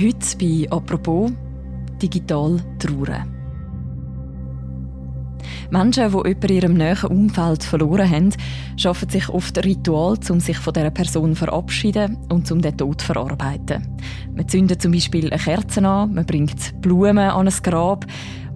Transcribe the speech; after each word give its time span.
Heute 0.00 0.36
bei 0.38 0.70
«Apropos» 0.70 1.32
digital 2.00 2.58
trauern. 2.78 3.34
Menschen, 5.72 6.12
die 6.12 6.16
jemanden 6.28 6.46
in 6.46 6.54
ihrem 6.54 6.74
näheren 6.74 7.10
Umfeld 7.10 7.64
verloren 7.64 8.08
haben, 8.08 8.30
schaffen 8.76 9.08
sich 9.08 9.28
oft 9.28 9.58
Ritual, 9.64 10.16
um 10.30 10.38
sich 10.38 10.56
von 10.58 10.72
dieser 10.72 10.90
Person 10.90 11.34
zu 11.34 11.44
verabschieden 11.44 12.16
und 12.28 12.48
um 12.52 12.62
den 12.62 12.76
Tod 12.76 13.00
zu 13.00 13.08
verarbeiten. 13.08 13.96
Man 14.36 14.46
zündet 14.46 14.80
zum 14.82 14.92
Beispiel 14.92 15.32
eine 15.32 15.42
Kerze 15.42 15.84
an, 15.84 16.14
man 16.14 16.26
bringt 16.26 16.80
Blumen 16.80 17.18
an 17.18 17.48
ein 17.48 17.54
Grab 17.64 18.06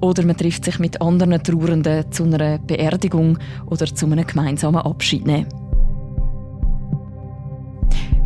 oder 0.01 0.25
man 0.25 0.37
trifft 0.37 0.65
sich 0.65 0.79
mit 0.79 1.03
anderen 1.03 1.43
Trauernden 1.43 2.13
zu 2.13 2.23
einer 2.23 2.59
Beerdigung 2.59 3.37
oder 3.67 3.87
zu 3.87 4.07
einem 4.07 4.27
gemeinsamen 4.29 4.83
Abschied 4.83 5.27
nehmen. 5.27 5.62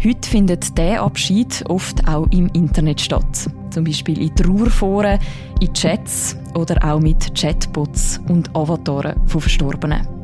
Heute 0.07 0.29
findet 0.29 0.79
dieser 0.79 1.01
Abschied 1.01 1.65
oft 1.69 2.07
auch 2.07 2.29
im 2.31 2.47
Internet 2.53 3.01
statt. 3.01 3.51
Zum 3.71 3.83
Beispiel 3.83 4.23
in 4.23 4.33
Trauerforen, 4.37 5.19
in 5.61 5.73
Chats 5.75 6.37
oder 6.55 6.77
auch 6.85 7.01
mit 7.01 7.35
Chatbots 7.35 8.21
und 8.29 8.55
Avataren 8.55 9.27
von 9.27 9.41
Verstorbenen. 9.41 10.16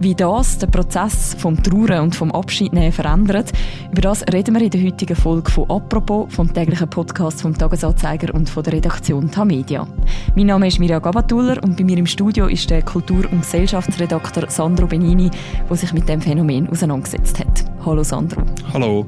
Wie 0.00 0.14
das 0.14 0.58
den 0.58 0.70
Prozess 0.70 1.34
vom 1.36 1.60
Trauern 1.60 2.04
und 2.04 2.14
vom 2.14 2.30
Abschiednehmen 2.30 2.92
verändert, 2.92 3.50
über 3.90 4.00
das 4.00 4.24
reden 4.32 4.54
wir 4.54 4.62
in 4.62 4.70
der 4.70 4.84
heutigen 4.84 5.16
Folge 5.16 5.50
von 5.50 5.68
«Apropos», 5.68 6.32
vom 6.32 6.54
täglichen 6.54 6.88
Podcast 6.88 7.42
vom 7.42 7.58
«Tagesanzeiger» 7.58 8.32
und 8.32 8.48
von 8.48 8.62
der 8.62 8.74
Redaktion 8.74 9.28
«Tamedia». 9.28 9.88
Mein 10.36 10.46
Name 10.46 10.68
ist 10.68 10.78
Mirja 10.78 11.00
Gabatuller 11.00 11.60
und 11.64 11.76
bei 11.76 11.82
mir 11.82 11.98
im 11.98 12.06
Studio 12.06 12.46
ist 12.46 12.70
der 12.70 12.82
Kultur- 12.82 13.26
und 13.32 13.40
Gesellschaftsredakteur 13.40 14.48
Sandro 14.48 14.86
Benini, 14.86 15.32
der 15.68 15.76
sich 15.76 15.92
mit 15.92 16.08
dem 16.08 16.20
Phänomen 16.20 16.68
auseinandergesetzt 16.68 17.40
hat. 17.40 17.64
Hallo 17.84 18.04
Sandro. 18.04 18.42
Hallo. 18.72 19.04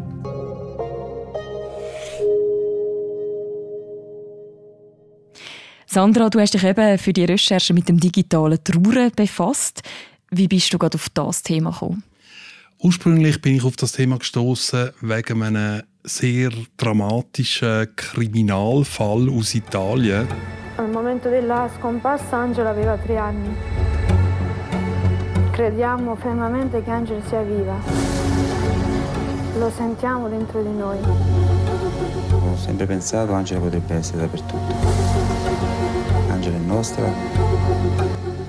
Sandra, 5.87 6.31
du 6.31 6.39
hast 6.39 6.55
dich 6.55 6.63
eben 6.63 6.99
für 6.99 7.13
die 7.13 7.25
Recherche 7.25 7.75
mit 7.75 7.89
dem 7.89 7.99
digitalen 7.99 8.63
Trauern 8.63 9.11
befasst. 9.15 9.83
Wie 10.33 10.47
bist 10.47 10.73
du 10.73 10.79
gerade 10.79 10.95
auf 10.95 11.09
das 11.09 11.43
Thema 11.43 11.73
gekommen? 11.73 12.05
Ursprünglich 12.79 13.43
bin 13.43 13.57
ich 13.57 13.65
auf 13.65 13.75
das 13.75 13.93
Thema 13.93 14.17
gestoßen 14.17 14.91
wegen 15.01 15.43
einem 15.43 15.83
sehr 16.05 16.51
dramatischen 16.77 17.89
Kriminalfall 17.97 19.29
aus 19.29 19.57
Italien. 19.57 20.29
Al 20.77 20.89
momento 20.89 21.29
della 21.29 21.69
scomparsa 21.77 22.37
Angela 22.39 22.71
aveva 22.71 22.97
tre 22.97 23.19
anni. 23.19 23.55
Crediamo 25.53 26.15
fermamente 26.15 26.83
che 26.85 26.91
Angela 26.91 27.21
sia 27.29 27.43
viva. 27.43 27.77
Lo 29.59 29.71
sentiamo 29.77 30.29
dentro 30.29 30.63
di 30.63 30.71
noi. 30.71 30.99
Ho 32.31 32.57
sempre 32.57 32.87
pensato 32.87 33.27
che 33.27 33.35
Angela 33.35 33.61
potrebbe 33.61 33.95
essere 33.95 34.19
dappertutto. 34.19 34.75
Angela 36.31 36.57
è 36.57 36.61
nostra 36.61 37.13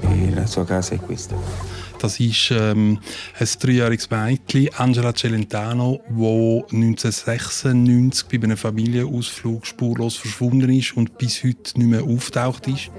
e 0.02 0.32
la 0.34 0.45
sua 0.45 0.64
casa 0.64 0.94
è 0.94 1.00
questa. 1.00 1.70
Das 2.02 2.20
ist 2.20 2.50
ähm, 2.50 2.98
ein 3.40 3.48
dreijähriges 3.60 4.10
Mädchen, 4.10 4.70
Angela 4.76 5.14
Celentano, 5.14 6.02
wo 6.10 6.66
1996 6.72 8.28
bei 8.28 8.44
einem 8.44 8.58
Familienausflug 8.58 9.68
spurlos 9.68 10.16
verschwunden 10.16 10.72
ist 10.72 10.98
und 10.98 11.20
bis 11.20 11.44
heute 11.44 11.78
nicht 11.78 11.90
mehr 11.90 12.04
auftaucht 12.04 12.68
ist. 12.68 12.90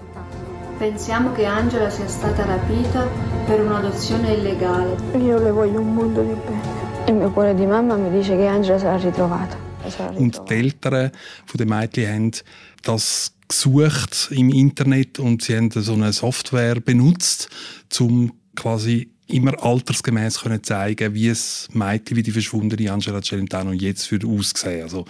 Pensiamo 0.78 1.32
che 1.32 1.44
Angela 1.46 1.90
sia 1.90 2.06
stata 2.06 2.44
rapita 2.44 3.08
per 3.46 3.60
un'adozione 3.60 4.34
illegale. 4.34 4.96
Io 5.14 5.38
le 5.38 5.50
voglio 5.50 5.80
un 5.80 5.94
mondo 5.94 6.22
di 6.22 6.34
bene. 6.46 7.08
Il 7.08 7.14
mio 7.14 7.32
cuore 7.32 7.56
di 7.56 7.66
mamma 7.66 7.96
mi 7.96 8.16
dice 8.16 8.36
che 8.36 8.46
Angela 8.46 8.78
sarà 8.78 8.98
ritrovata. 8.98 9.56
Sarà 9.88 10.16
Und 10.16 10.40
die 10.48 10.54
Eltern 10.54 11.10
von 11.44 11.58
den 11.58 11.68
Mädchen 11.68 12.08
haben 12.08 12.30
das 12.82 13.32
gesucht 13.48 14.28
im 14.30 14.48
Internet 14.50 15.18
und 15.18 15.42
sie 15.42 15.56
haben 15.56 15.72
so 15.72 15.92
eine 15.92 16.12
Software 16.12 16.80
benutzt, 16.80 17.48
um 17.98 18.32
quasi 18.54 19.10
immer 19.26 19.62
altersgemäß 19.62 20.40
können 20.40 20.62
zeigen, 20.62 21.14
wie 21.14 21.28
es 21.28 21.68
Mädchen 21.72 22.16
wie 22.16 22.22
die 22.22 22.32
verschwundene 22.32 22.92
Angela 22.92 23.22
Celentano 23.22 23.72
jetzt 23.72 24.10
würde 24.10 24.26
aussehen. 24.26 24.82
Also 24.82 25.06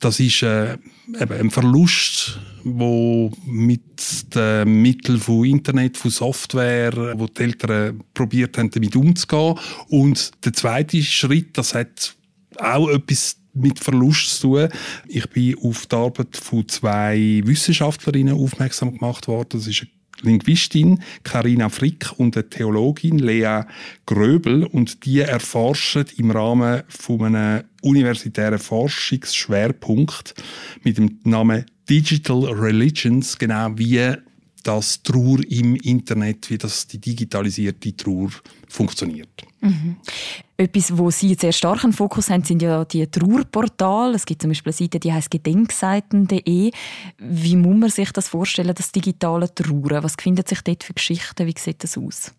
das 0.00 0.20
ist 0.20 0.42
äh, 0.42 0.74
eben 1.18 1.32
ein 1.32 1.50
Verlust, 1.50 2.38
wo 2.64 3.32
mit 3.46 4.34
den 4.34 4.82
Mitteln 4.82 5.18
von 5.18 5.44
Internet, 5.44 5.96
von 5.96 6.10
Software, 6.10 7.18
wo 7.18 7.26
die 7.26 7.42
Eltern 7.42 8.02
probiert 8.12 8.58
haben, 8.58 8.70
damit 8.70 8.94
umzugehen. 8.94 9.58
Und 9.88 10.32
der 10.44 10.52
zweite 10.52 11.02
Schritt, 11.02 11.56
das 11.56 11.74
hat 11.74 12.14
auch 12.58 12.88
etwas 12.90 13.38
mit 13.54 13.80
Verlust 13.80 14.38
zu 14.38 14.48
tun. 14.48 14.68
Ich 15.08 15.28
bin 15.30 15.56
auf 15.58 15.86
die 15.86 15.96
Arbeit 15.96 16.36
von 16.36 16.68
zwei 16.68 17.40
Wissenschaftlerinnen 17.44 18.34
aufmerksam 18.34 18.92
gemacht 18.98 19.28
worden. 19.28 19.48
Das 19.52 19.66
ist 19.66 19.80
eine 19.80 19.90
Linguistin 20.22 21.02
Karina 21.22 21.68
Frick 21.68 22.12
und 22.18 22.36
eine 22.36 22.48
Theologin 22.48 23.18
Lea 23.18 23.62
Gröbel 24.06 24.64
und 24.64 25.04
die 25.04 25.20
erforschen 25.20 26.06
im 26.16 26.30
Rahmen 26.30 26.82
von 26.88 27.22
einem 27.22 27.64
universitären 27.82 28.58
Forschungsschwerpunkt 28.58 30.34
mit 30.82 30.98
dem 30.98 31.18
Namen 31.24 31.66
Digital 31.88 32.44
Religions 32.46 33.38
genau 33.38 33.70
wie 33.76 34.14
das 34.62 35.02
Trauer 35.02 35.38
im 35.48 35.76
Internet, 35.76 36.50
wie 36.50 36.58
das 36.58 36.86
die 36.88 36.98
digitalisierte 36.98 37.96
Trauer 37.96 38.30
funktioniert. 38.68 39.42
Etwas, 40.58 40.96
wo 40.96 41.10
Sie 41.10 41.34
sehr 41.34 41.52
stark 41.52 41.84
einen 41.84 41.92
Fokus 41.92 42.30
haben, 42.30 42.42
sind 42.42 42.62
ja 42.62 42.84
die 42.86 43.06
Trauerportale. 43.06 44.14
Es 44.14 44.24
gibt 44.24 44.40
zum 44.40 44.50
Beispiel 44.50 44.70
eine 44.70 44.76
Seite, 44.76 44.98
die 44.98 45.12
heißt 45.12 45.30
gedenkseiten.de. 45.30 46.70
Wie 47.18 47.56
muss 47.56 47.76
man 47.76 47.90
sich 47.90 48.10
das 48.12 48.28
vorstellen, 48.28 48.74
das 48.74 48.90
digitale 48.90 49.54
Trauern? 49.54 50.02
Was 50.02 50.14
findet 50.18 50.48
sich 50.48 50.62
dort 50.62 50.82
für 50.82 50.94
Geschichten? 50.94 51.46
Wie 51.46 51.54
sieht 51.58 51.84
das 51.84 51.98
aus? 51.98 52.32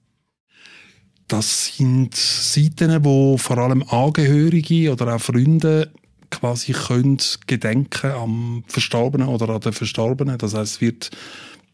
Das 1.28 1.75
sind 1.75 2.16
Seiten, 2.16 3.03
wo 3.03 3.38
vor 3.38 3.59
allem 3.59 3.83
Angehörige 3.83 4.91
oder 4.91 5.16
auch 5.16 5.22
Freunde 5.22 5.91
quasi 6.31 6.72
können 6.72 7.19
gedenken 7.45 8.11
am 8.11 8.63
Verstorbenen 8.67 9.28
oder 9.28 9.49
an 9.49 9.61
den 9.61 9.73
Verstorbenen. 9.73 10.38
Das 10.38 10.55
heißt, 10.55 10.75
es 10.75 10.81
wird 10.81 11.11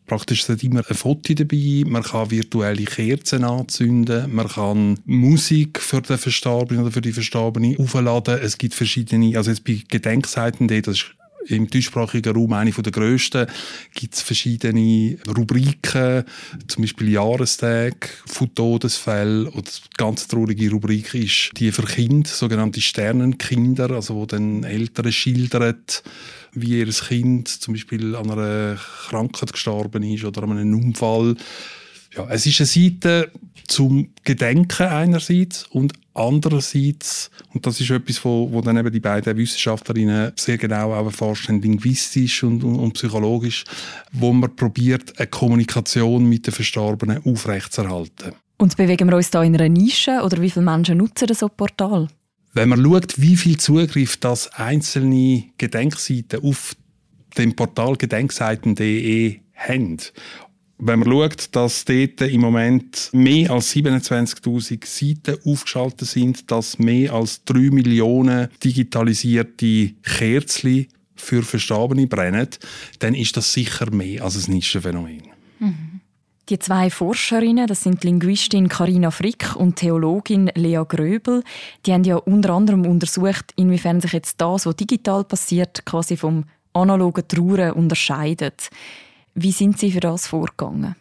praktisch 0.06 0.47
hat 0.50 0.64
immer 0.64 0.84
ein 0.88 0.96
Foto 0.96 1.34
dabei, 1.34 1.84
man 1.88 2.03
kann 2.03 2.31
virtuelle 2.31 2.86
Kerzen 2.86 3.44
anzünden, 3.44 4.34
man 4.34 4.47
kann 4.47 5.00
Musik 5.06 5.80
für 5.80 6.02
den 6.02 6.18
Verstorbenen 6.18 6.84
oder 6.84 6.91
für 6.91 7.02
die 7.02 7.14
Verstorbene 7.14 7.75
aufladen. 7.80 8.40
Es 8.42 8.58
gibt 8.58 8.74
verschiedene, 8.74 9.38
also 9.38 9.52
jetzt 9.52 9.63
bei 9.63 9.81
Gedenkseiten, 9.88 10.68
das 10.68 10.88
ist 10.88 11.16
im 11.48 11.68
deutschsprachigen 11.68 12.36
Raum 12.36 12.54
eine 12.54 12.72
der 12.72 12.92
grössten, 12.92 13.48
gibt 13.94 14.16
es 14.16 14.22
verschiedene 14.22 15.18
Rubriken, 15.28 16.24
zum 16.68 16.84
Beispiel 16.84 17.09
Jahrestag 17.09 18.09
von 18.26 18.54
Todesfällen. 18.54 19.48
Und 19.48 19.68
die 19.68 19.98
ganz 19.98 20.28
traurige 20.28 20.72
Rubrik 20.72 21.14
ist 21.14 21.52
die 21.58 21.72
für 21.72 21.84
Kinder, 21.84 22.30
sogenannte 22.30 22.81
Sternenkinder, 22.81 23.92
also 23.92 24.16
wo 24.16 24.26
dann 24.26 24.64
Eltern 24.64 25.12
schildern, 25.12 25.84
wie 26.54 26.80
ihr 26.80 26.88
Kind 26.88 27.48
zum 27.48 27.74
Beispiel 27.74 28.16
an 28.16 28.30
einer 28.30 28.78
Krankheit 29.10 29.54
gestorben 29.54 30.04
ist 30.04 30.24
oder 30.24 30.44
an 30.44 30.58
einem 30.58 30.75
Unfall. 30.75 31.36
Ja, 32.16 32.28
es 32.29 32.46
ist 32.46 32.59
eine 32.59 32.68
Seite 32.68 33.31
zum 33.68 34.09
Gedenken 34.24 34.88
einerseits 34.88 35.66
und 35.68 35.94
andererseits, 36.13 37.31
und 37.53 37.66
das 37.66 37.79
ist 37.79 37.90
etwas, 37.90 38.24
wo, 38.24 38.51
wo 38.51 38.62
dann 38.62 38.78
eben 38.78 38.91
die 38.91 39.00
beiden 39.00 39.35
Wissenschaftlerinnen 39.35 40.34
sehr 40.35 40.57
genau 40.57 40.94
auch 40.94 41.06
erforschen, 41.06 41.62
linguistisch 41.62 42.44
und, 42.44 42.63
und, 42.63 42.75
und 42.75 42.94
psychologisch, 42.94 43.63
wo 44.12 44.31
man 44.31 44.56
probiert, 44.56 45.18
eine 45.18 45.28
Kommunikation 45.28 46.25
mit 46.25 46.46
den 46.46 46.53
Verstorbenen 46.53 47.25
aufrechtzuerhalten. 47.25 48.34
Und 48.57 48.78
bewegen 48.78 49.09
wir 49.09 49.16
uns 49.16 49.31
da 49.31 49.44
in 49.44 49.56
einer 49.56 49.69
Nische 49.69 50.22
oder 50.24 50.40
wie 50.41 50.50
viele 50.50 50.66
Menschen 50.66 50.97
nutzen 50.97 51.28
das 51.28 51.40
so 51.40 51.50
Portal? 51.50 52.07
Wenn 52.53 52.69
man 52.69 52.84
schaut, 52.84 53.19
wie 53.19 53.35
viel 53.35 53.57
Zugriff 53.57 54.18
das 54.18 54.54
einzelne 54.54 55.45
Gedenkseiten 55.57 56.44
auf 56.44 56.75
dem 57.38 57.56
Portal 57.56 57.95
gedenkseiten.de 57.95 59.39
haben, 59.56 59.98
wenn 60.78 61.00
man 61.00 61.12
schaut, 61.12 61.56
dass 61.56 61.86
dort 61.86 62.22
im 62.22 62.42
Moment 62.42 63.10
mehr 63.14 63.52
als 63.52 63.74
27.000 63.75 64.86
Seiten 64.86 65.40
aufgeschaltet 65.46 66.08
sind, 66.08 66.52
dass 66.52 66.80
mehr 66.80 67.14
als 67.14 67.44
3 67.46 67.72
Millionen 67.72 68.50
digitalisierte 68.64 69.92
Kerzen 70.04 70.88
für 71.16 71.44
Verstorbene 71.44 72.08
brennen, 72.08 72.50
dann 73.00 73.16
ist 73.16 73.38
das 73.38 73.54
sicher 73.54 73.92
mehr 73.92 74.24
als 74.24 74.48
ein 74.48 74.54
Nischenphänomen. 74.54 75.24
Die 76.50 76.60
zwei 76.60 76.90
Forscherinnen, 76.90 77.68
das 77.68 77.84
sind 77.84 78.04
Linguistin 78.04 78.68
Karina 78.68 79.12
Frick 79.12 79.56
und 79.56 79.78
Theologin 79.78 80.52
Lea 80.56 80.84
Gröbel, 80.86 81.42
die 81.86 81.94
haben 81.94 82.04
ja 82.04 82.18
unter 82.18 82.50
anderem 82.50 82.86
untersucht, 82.86 83.54
inwiefern 83.56 84.02
sich 84.02 84.12
jetzt 84.12 84.42
das, 84.42 84.66
was 84.66 84.76
digital 84.76 85.24
passiert, 85.24 85.86
quasi 85.86 86.18
vom 86.18 86.44
analogen 86.74 87.26
Trauern 87.28 87.72
unterscheidet. 87.72 88.69
Wie 89.35 89.51
sind 89.51 89.80
Sie 89.80 89.91
für 89.91 90.00
das 90.00 90.27
vorgegangen? 90.27 90.95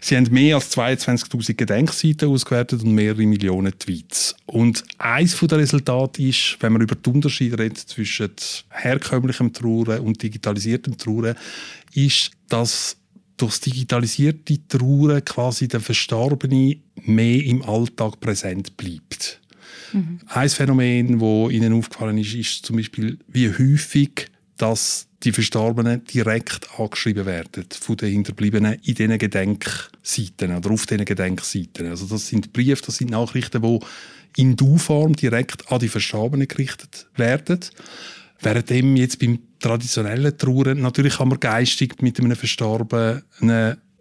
Sie 0.00 0.16
haben 0.16 0.28
mehr 0.30 0.56
als 0.56 0.76
22.000 0.76 1.54
Gedenkseiten 1.54 2.28
ausgewertet 2.28 2.82
und 2.84 2.92
mehrere 2.92 3.26
Millionen 3.26 3.76
Tweets. 3.76 4.36
Und 4.46 4.84
eines 4.98 5.36
der 5.40 5.58
Resultate 5.58 6.22
ist, 6.22 6.56
wenn 6.60 6.72
man 6.72 6.82
über 6.82 6.94
den 6.94 7.14
Unterschied 7.14 7.58
redet 7.58 7.78
zwischen 7.78 8.30
herkömmlichem 8.70 9.52
Trauern 9.52 10.00
und 10.00 10.22
digitalisiertem 10.22 10.96
Trauern, 10.96 11.34
ist, 11.94 12.30
dass 12.48 12.96
durch 13.36 13.52
das 13.52 13.60
digitalisierte 13.60 14.68
Trauern 14.68 15.24
quasi 15.24 15.66
der 15.66 15.80
Verstorbene 15.80 16.76
mehr 17.02 17.44
im 17.44 17.62
Alltag 17.62 18.20
präsent 18.20 18.76
bleibt. 18.76 19.40
Mhm. 19.92 20.20
Ein 20.26 20.48
Phänomen, 20.48 21.18
das 21.18 21.52
Ihnen 21.52 21.72
aufgefallen 21.72 22.18
ist, 22.18 22.34
ist 22.34 22.66
zum 22.66 22.76
Beispiel, 22.76 23.18
wie 23.28 23.48
häufig 23.48 24.26
dass 24.56 25.07
die 25.24 25.32
Verstorbenen 25.32 26.04
direkt 26.04 26.68
angeschrieben 26.78 27.26
werden 27.26 27.66
von 27.72 27.96
den 27.96 28.12
Hinterbliebenen 28.12 28.74
in 28.84 28.94
diesen 28.94 29.18
Gedenkseiten 29.18 30.56
oder 30.56 30.70
auf 30.70 30.86
diesen 30.86 31.04
Gedenkseiten. 31.04 31.88
Also 31.88 32.06
das 32.06 32.28
sind 32.28 32.52
Briefe, 32.52 32.82
das 32.86 32.96
sind 32.96 33.10
Nachrichten, 33.10 33.62
die 33.62 33.78
in 34.36 34.54
Du-Form 34.56 35.14
direkt 35.14 35.70
an 35.72 35.80
die 35.80 35.88
Verstorbenen 35.88 36.46
gerichtet 36.46 37.06
werden. 37.16 37.60
Währenddem 38.40 38.94
jetzt 38.96 39.18
beim 39.18 39.40
traditionellen 39.58 40.38
Trauern, 40.38 40.80
natürlich 40.80 41.16
kann 41.16 41.28
man 41.28 41.40
geistig 41.40 42.00
mit 42.00 42.20
einem 42.20 42.36
Verstorbenen 42.36 43.24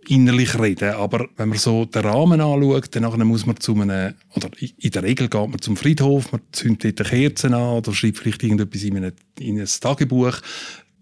innerlich 0.08 0.58
reden, 0.58 0.94
aber 0.94 1.28
wenn 1.36 1.50
man 1.50 1.58
so 1.58 1.86
den 1.86 2.06
Rahmen 2.06 2.40
anschaut, 2.40 2.96
dann 2.96 3.28
muss 3.28 3.46
man 3.46 3.58
zu 3.58 3.74
einem, 3.76 4.14
oder 4.36 4.50
in 4.58 4.92
der 4.92 5.04
Regel 5.04 5.28
geht 5.28 5.50
man 5.50 5.60
zum 5.60 5.76
Friedhof, 5.76 6.32
man 6.32 6.42
zündet 6.52 7.00
dort 7.00 7.10
Kerzen 7.10 7.54
an 7.54 7.78
oder 7.78 7.94
schreibt 7.94 8.20
vielleicht 8.20 8.44
irgendetwas 8.44 8.84
in, 8.84 8.98
eine, 8.98 9.14
in 9.40 9.60
ein 9.60 9.68
Tagebuch. 9.68 10.40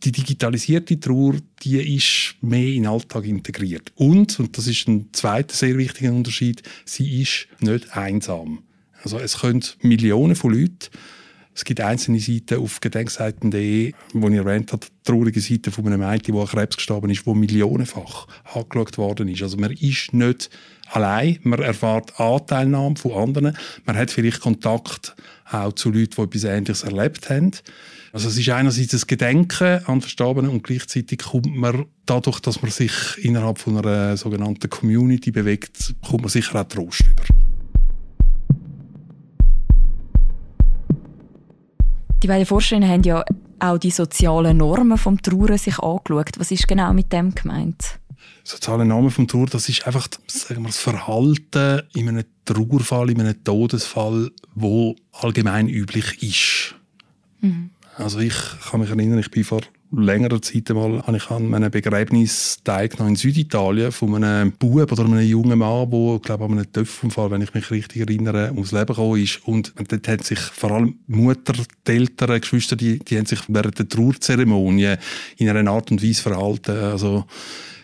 Die 0.05 0.11
digitalisierte 0.11 0.99
Trauer, 0.99 1.35
die 1.63 1.95
ist 1.95 2.35
mehr 2.41 2.67
in 2.67 2.83
den 2.83 2.87
Alltag 2.87 3.25
integriert. 3.25 3.91
Und, 3.95 4.39
und 4.39 4.55
das 4.55 4.67
ist 4.67 4.87
ein 4.87 5.09
zweiter 5.13 5.55
sehr 5.55 5.77
wichtiger 5.77 6.13
Unterschied, 6.13 6.61
sie 6.85 7.23
ist 7.23 7.47
nicht 7.59 7.97
einsam. 7.97 8.59
Also 9.03 9.17
es 9.17 9.39
können 9.39 9.63
Millionen 9.81 10.35
von 10.35 10.53
Leuten 10.53 10.89
es 11.55 11.63
gibt 11.63 11.79
einzelne 11.79 12.19
Seiten 12.19 12.59
auf 12.59 12.81
gedenkseiten.de, 12.81 13.93
wo 14.11 14.27
ich 14.27 14.35
erwähnt 14.35 14.73
habe, 14.73 14.85
traurige 15.05 15.39
Seiten 15.39 15.71
von 15.71 15.87
einem 15.87 16.01
Mädchen, 16.01 16.35
der 16.35 16.41
an 16.41 16.49
Krebs 16.49 16.75
gestorben 16.75 17.09
ist, 17.09 17.25
wo 17.25 17.33
millionenfach 17.33 18.27
angeschaut 18.53 18.97
worden 18.97 19.29
ist. 19.29 19.41
Also 19.41 19.55
man 19.55 19.71
ist 19.71 20.13
nicht 20.13 20.49
allein, 20.91 21.39
man 21.43 21.61
erfährt 21.61 22.19
Anteilnahme 22.19 22.97
von 22.97 23.13
anderen, 23.13 23.57
man 23.85 23.95
hat 23.95 24.11
vielleicht 24.11 24.41
Kontakt 24.41 25.15
auch 25.63 25.73
zu 25.73 25.89
Leuten, 25.89 26.15
die 26.15 26.21
etwas 26.21 26.43
Ähnliches 26.43 26.83
erlebt 26.83 27.29
haben. 27.29 27.51
Also 28.13 28.29
es 28.29 28.37
ist 28.37 28.49
einerseits 28.49 28.91
das 28.91 29.07
Gedenken 29.07 29.83
an 29.85 30.01
Verstorbenen 30.01 30.49
und 30.49 30.63
gleichzeitig 30.63 31.19
kommt 31.19 31.55
man 31.55 31.85
dadurch, 32.05 32.39
dass 32.39 32.61
man 32.61 32.71
sich 32.71 32.91
innerhalb 33.17 33.57
von 33.57 33.77
einer 33.77 34.15
sogenannten 34.15 34.69
Community 34.69 35.31
bewegt, 35.31 35.95
kommt 36.07 36.21
man 36.21 36.29
sicher 36.29 36.61
auch 36.61 36.67
Trost 36.67 37.01
über. 37.01 37.23
Die 42.23 42.27
beiden 42.27 42.45
Forscherinnen 42.45 42.89
haben 42.89 43.03
ja 43.03 43.23
auch 43.59 43.77
die 43.77 43.91
sozialen 43.91 44.57
Normen 44.57 44.97
vom 44.97 45.21
Trauern 45.21 45.57
sich 45.57 45.77
angeschaut. 45.79 46.31
Was 46.37 46.51
ist 46.51 46.67
genau 46.67 46.93
mit 46.93 47.11
dem 47.11 47.35
gemeint? 47.35 47.99
Soziale 48.47 48.85
Normen 48.85 49.09
vom 49.09 49.27
Trauer, 49.27 49.47
das 49.47 49.69
ist 49.69 49.87
einfach 49.87 50.07
sagen 50.27 50.61
wir, 50.61 50.67
das 50.67 50.77
Verhalten 50.77 51.81
in 51.95 52.09
einem 52.09 52.25
Trauerfall, 52.45 53.09
in 53.09 53.19
einem 53.19 53.43
Todesfall, 53.43 54.31
wo 54.53 54.95
allgemein 55.13 55.67
üblich 55.67 56.21
ist. 56.21 56.75
Mhm. 57.41 57.71
Also 57.97 58.19
ich 58.19 58.35
kann 58.69 58.81
mich 58.81 58.91
erinnern, 58.91 59.17
ich 59.17 59.31
bin 59.31 59.43
vor 59.43 59.61
längerer 59.91 60.41
Zeit 60.41 60.69
einmal 60.69 61.01
habe 61.07 61.17
ich 61.17 61.31
an 61.31 61.53
einem 61.55 61.71
Begräbnis 61.71 62.59
teilgenommen 62.63 63.13
in 63.13 63.15
Süditalien 63.15 63.91
von 63.91 64.15
einem 64.15 64.51
Bub 64.51 64.91
oder 64.91 65.05
einem 65.05 65.21
jungen 65.21 65.57
Mann, 65.57 65.89
der, 65.89 66.19
glaube 66.19 66.43
ich, 66.43 66.51
an 66.51 66.57
einem 66.57 66.71
Töpfunfall, 66.71 67.31
wenn 67.31 67.41
ich 67.41 67.53
mich 67.53 67.71
richtig 67.71 68.01
erinnere, 68.01 68.51
ums 68.51 68.71
Leben 68.71 68.87
gekommen 68.87 69.21
ist. 69.21 69.41
Und 69.47 69.73
dort 69.87 70.07
haben 70.07 70.23
sich 70.23 70.39
vor 70.39 70.71
allem 70.71 70.99
Mutter, 71.07 71.53
die 71.87 71.91
Eltern, 71.91 72.39
Geschwister, 72.41 72.75
die, 72.75 72.99
die 72.99 73.17
haben 73.17 73.25
sich 73.25 73.39
während 73.47 73.79
der 73.79 73.89
Trauerzeremonie 73.89 74.95
in 75.37 75.49
einer 75.49 75.71
Art 75.71 75.89
und 75.89 76.03
Weise 76.03 76.21
verhalten. 76.21 76.77
Also, 76.77 77.25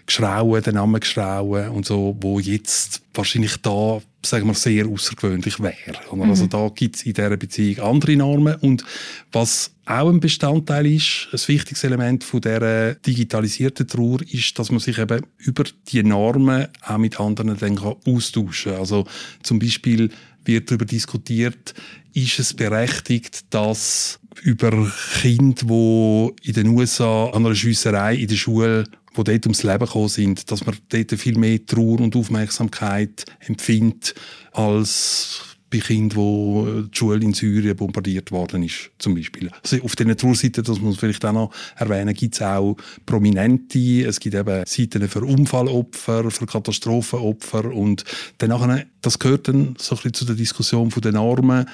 geschrauen, 0.05 0.61
den 0.63 0.75
Namen 0.75 0.99
geschrauen 0.99 1.69
und 1.69 1.85
so, 1.85 2.15
wo 2.19 2.39
jetzt 2.39 3.01
wahrscheinlich 3.13 3.57
da, 3.57 4.01
sagen 4.25 4.47
wir, 4.47 4.53
sehr 4.53 4.87
außergewöhnlich 4.87 5.59
wäre. 5.59 5.99
Mhm. 6.13 6.23
Also 6.23 6.47
da 6.47 6.69
gibt 6.73 6.97
es 6.97 7.03
in 7.03 7.13
dieser 7.13 7.37
Beziehung 7.37 7.85
andere 7.85 8.15
Normen 8.15 8.55
und 8.55 8.83
was 9.31 9.71
auch 9.85 10.09
ein 10.09 10.19
Bestandteil 10.19 10.85
ist, 10.85 11.27
ein 11.33 11.39
wichtiges 11.47 11.83
Element 11.83 12.23
von 12.23 12.41
dieser 12.41 12.95
digitalisierten 12.95 13.87
Trauer, 13.87 14.21
ist, 14.21 14.57
dass 14.57 14.71
man 14.71 14.79
sich 14.79 14.97
eben 14.97 15.25
über 15.37 15.63
die 15.87 16.03
Normen 16.03 16.67
auch 16.81 16.97
mit 16.97 17.19
anderen 17.19 17.57
dann 17.57 17.77
austauschen 17.77 18.71
kann. 18.71 18.79
Also 18.79 19.05
zum 19.43 19.59
Beispiel 19.59 20.09
wird 20.45 20.69
darüber 20.69 20.85
diskutiert, 20.85 21.73
ist 22.13 22.39
es 22.39 22.53
berechtigt, 22.53 23.45
dass 23.49 24.19
über 24.41 24.91
Kinder, 25.21 25.65
die 25.65 26.47
in 26.47 26.53
den 26.53 26.67
USA 26.69 27.29
an 27.29 27.45
einer 27.45 27.55
Schiesserei 27.55 28.15
in 28.15 28.27
der 28.27 28.35
Schule 28.35 28.85
die 29.17 29.23
dort 29.23 29.45
ums 29.45 29.63
Leben 29.63 29.85
gekommen 29.85 30.07
sind, 30.07 30.51
dass 30.51 30.65
man 30.65 30.75
dort 30.89 31.11
viel 31.11 31.37
mehr 31.37 31.65
Trauer 31.65 31.99
und 31.99 32.15
Aufmerksamkeit 32.15 33.25
empfindet 33.39 34.15
als 34.53 35.51
bei 35.71 35.79
Kindern, 35.79 36.17
wo 36.17 36.67
die 36.81 36.97
Schule 36.97 37.23
in 37.23 37.33
Syrien 37.33 37.75
bombardiert 37.75 38.31
worden 38.31 38.63
ist, 38.63 38.91
zum 38.99 39.15
Beispiel. 39.15 39.49
Also 39.63 39.81
auf 39.81 39.95
diesen 39.95 40.15
Trauerseiten, 40.15 40.63
das 40.63 40.79
muss 40.79 40.95
man 40.95 40.99
vielleicht 40.99 41.25
auch 41.25 41.31
noch 41.31 41.51
erwähnen, 41.77 42.13
gibt 42.13 42.35
es 42.35 42.41
auch 42.41 42.75
Prominente, 43.05 44.05
es 44.05 44.19
gibt 44.19 44.35
eben 44.35 44.63
Seiten 44.67 45.07
für 45.07 45.23
Unfallopfer, 45.23 46.29
für 46.29 46.45
Katastrophenopfer 46.45 47.65
und 47.73 48.03
danach, 48.37 48.83
das 49.01 49.17
gehört 49.17 49.47
dann 49.47 49.75
so 49.79 49.95
ein 49.95 49.97
bisschen 49.97 50.13
zu 50.13 50.25
der 50.25 50.35
Diskussion 50.35 50.91
von 50.91 51.01
den 51.01 51.13
Normen, 51.13 51.65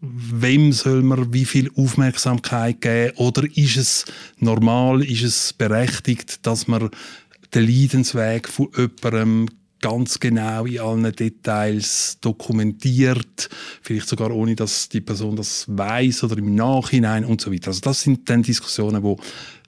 wem 0.00 0.72
soll 0.72 1.02
man 1.02 1.32
wie 1.32 1.44
viel 1.44 1.70
Aufmerksamkeit 1.76 2.80
geben 2.80 3.16
oder 3.16 3.44
ist 3.56 3.76
es 3.76 4.04
normal, 4.38 5.02
ist 5.02 5.22
es 5.22 5.52
berechtigt, 5.52 6.46
dass 6.46 6.68
man 6.68 6.90
den 7.54 7.66
Leidensweg 7.66 8.48
von 8.48 8.68
jemandem 8.76 9.48
ganz 9.80 10.18
genau 10.18 10.66
in 10.66 10.80
allen 10.80 11.12
Details 11.12 12.18
dokumentiert, 12.20 13.48
vielleicht 13.80 14.08
sogar 14.08 14.30
ohne, 14.30 14.56
dass 14.56 14.88
die 14.88 15.00
Person 15.00 15.36
das 15.36 15.66
weiß 15.68 16.24
oder 16.24 16.38
im 16.38 16.54
Nachhinein 16.54 17.24
und 17.24 17.40
so 17.40 17.52
weiter. 17.52 17.68
Also 17.68 17.80
das 17.80 18.02
sind 18.02 18.28
dann 18.28 18.42
Diskussionen, 18.42 19.02
wo 19.02 19.18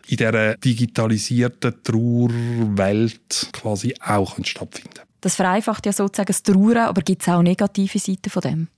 in 0.08 0.16
der 0.16 0.56
digitalisierten 0.56 1.74
Trauerwelt 1.84 3.48
quasi 3.52 3.94
auch 4.04 4.36
stattfinden. 4.42 5.00
Das 5.20 5.36
vereinfacht 5.36 5.86
ja 5.86 5.92
sozusagen 5.92 6.28
das 6.28 6.42
Trauern, 6.42 6.78
aber 6.78 7.02
gibt 7.02 7.22
es 7.22 7.28
auch 7.28 7.42
negative 7.42 7.98
Seiten 7.98 8.30
von 8.30 8.42
dem? 8.42 8.68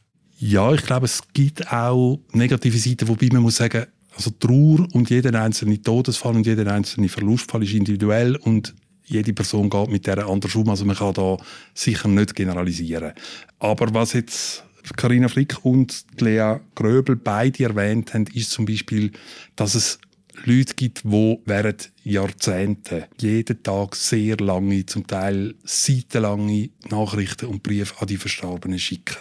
Ja, 0.45 0.75
ich 0.75 0.83
glaube, 0.83 1.07
es 1.07 1.23
gibt 1.33 1.73
auch 1.73 2.19
negative 2.33 2.77
Seiten, 2.77 3.07
wobei 3.07 3.29
man 3.31 3.43
muss 3.43 3.59
sagen, 3.59 3.87
also 4.17 4.31
Trauer 4.31 4.89
und 4.93 5.09
jeder 5.09 5.41
einzelne 5.41 5.81
Todesfall 5.81 6.35
und 6.35 6.45
jeder 6.45 6.67
einzelne 6.67 7.09
Verlustfall 7.09 7.63
ist 7.63 7.75
individuell 7.75 8.35
und 8.35 8.75
jede 9.05 9.33
Person 9.35 9.71
geht 9.71 9.91
mit 9.91 10.05
der 10.09 10.27
anders 10.27 10.57
um. 10.57 10.69
Also 10.69 10.85
man 10.85 10.97
kann 10.97 11.15
da 11.15 11.37
sicher 11.75 12.09
nicht 12.09 12.35
generalisieren. 12.35 13.13
Aber 13.61 13.95
was 13.95 14.15
jetzt 14.15 14.65
Karina 14.97 15.29
Flick 15.29 15.65
und 15.65 16.05
Lea 16.19 16.57
Gröbel 16.75 17.15
beide 17.15 17.63
erwähnt 17.63 18.13
haben, 18.13 18.27
ist 18.35 18.51
zum 18.51 18.65
Beispiel, 18.65 19.13
dass 19.55 19.77
es 19.77 20.01
Leute 20.45 20.75
gibt, 20.75 21.05
die 21.05 21.39
während 21.45 21.93
Jahrzehnten 22.03 23.05
jeden 23.21 23.63
Tag 23.63 23.95
sehr 23.95 24.39
lange, 24.39 24.87
zum 24.87 25.07
Teil 25.07 25.55
seitenlange 25.63 26.71
Nachrichten 26.91 27.47
und 27.47 27.63
Briefe 27.63 27.95
an 28.01 28.09
die 28.09 28.17
Verstorbenen 28.17 28.81
schicken. 28.81 29.15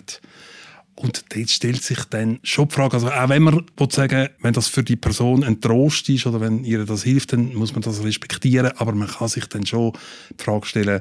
Und 1.01 1.25
dort 1.35 1.49
stellt 1.49 1.81
sich 1.81 2.03
dann 2.05 2.39
schon 2.43 2.67
die 2.67 2.75
Frage, 2.75 2.93
also 2.93 3.09
auch 3.09 3.29
wenn 3.29 3.41
man 3.41 3.65
sagen, 3.89 4.29
wenn 4.41 4.53
das 4.53 4.67
für 4.67 4.83
die 4.83 4.95
Person 4.95 5.43
ein 5.43 5.59
Trost 5.59 6.07
ist 6.09 6.27
oder 6.27 6.39
wenn 6.41 6.63
ihr 6.63 6.85
das 6.85 7.03
hilft, 7.03 7.33
dann 7.33 7.55
muss 7.55 7.73
man 7.73 7.81
das 7.81 8.03
respektieren, 8.03 8.71
aber 8.77 8.93
man 8.93 9.07
kann 9.07 9.27
sich 9.27 9.45
dann 9.47 9.65
schon 9.65 9.93
die 10.37 10.43
Frage 10.43 10.67
stellen, 10.67 10.99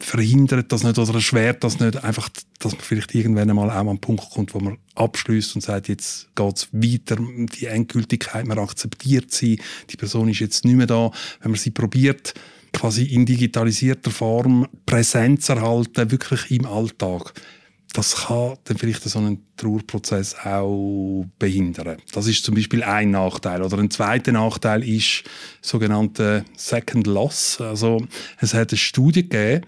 verhindert 0.00 0.70
das 0.70 0.84
nicht 0.84 0.96
oder 0.96 1.14
erschwert 1.14 1.64
das 1.64 1.80
nicht 1.80 2.02
einfach, 2.04 2.28
dass 2.60 2.72
man 2.72 2.80
vielleicht 2.82 3.14
irgendwann 3.16 3.50
einmal 3.50 3.68
auch 3.68 3.74
an 3.74 3.88
einen 3.88 4.00
Punkt 4.00 4.30
kommt, 4.30 4.54
wo 4.54 4.60
man 4.60 4.78
abschließt 4.94 5.56
und 5.56 5.60
sagt, 5.60 5.88
jetzt 5.88 6.28
geht 6.36 6.56
es 6.56 6.68
weiter, 6.72 7.16
die 7.58 7.66
Endgültigkeit, 7.66 8.46
man 8.46 8.60
akzeptiert 8.60 9.32
sie, 9.32 9.60
die 9.90 9.96
Person 9.96 10.28
ist 10.28 10.38
jetzt 10.38 10.64
nicht 10.64 10.76
mehr 10.76 10.86
da. 10.86 11.10
Wenn 11.40 11.50
man 11.50 11.60
sie 11.60 11.70
probiert, 11.70 12.32
quasi 12.72 13.04
in 13.04 13.26
digitalisierter 13.26 14.12
Form 14.12 14.66
Präsenz 14.86 15.48
erhalten, 15.48 16.10
wirklich 16.10 16.50
im 16.52 16.64
Alltag, 16.64 17.34
das 17.92 18.26
kann 18.26 18.54
dann 18.64 18.78
vielleicht 18.78 19.02
so 19.02 19.18
einen 19.18 19.44
Trauerprozess 19.56 20.34
auch 20.44 21.26
behindern. 21.38 21.98
Das 22.12 22.26
ist 22.26 22.44
zum 22.44 22.54
Beispiel 22.54 22.82
ein 22.82 23.10
Nachteil. 23.10 23.62
Oder 23.62 23.78
ein 23.78 23.90
zweiter 23.90 24.32
Nachteil 24.32 24.82
ist 24.82 25.24
sogenannte 25.60 26.44
Second 26.56 27.06
Loss. 27.06 27.60
Also 27.60 28.06
es 28.40 28.54
hat 28.54 28.70
eine 28.70 28.78
Studie 28.78 29.28
gegeben, 29.28 29.66